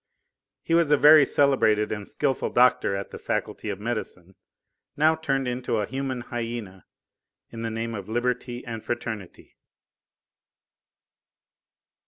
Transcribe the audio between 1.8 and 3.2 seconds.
and skilful doctor at the